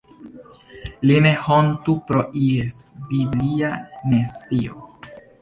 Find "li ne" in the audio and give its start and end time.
1.09-1.33